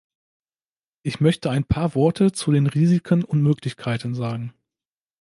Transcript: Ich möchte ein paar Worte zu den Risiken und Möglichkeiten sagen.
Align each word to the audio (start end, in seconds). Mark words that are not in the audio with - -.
Ich 1.03 1.19
möchte 1.19 1.51
ein 1.51 1.63
paar 1.63 1.93
Worte 1.93 2.31
zu 2.31 2.51
den 2.51 2.65
Risiken 2.65 3.23
und 3.23 3.43
Möglichkeiten 3.43 4.15
sagen. 4.15 4.51